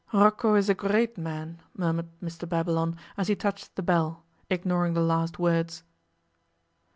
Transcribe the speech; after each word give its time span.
'Rocco 0.11 0.55
is 0.55 0.67
a 0.67 0.73
great 0.73 1.15
man,' 1.15 1.61
murmured 1.77 2.07
Mr 2.23 2.49
Babylon 2.49 2.97
as 3.17 3.27
he 3.27 3.35
touched 3.35 3.75
the 3.75 3.83
bell, 3.83 4.23
ignoring 4.49 4.95
the 4.95 4.99
last 4.99 5.37
words. 5.37 5.83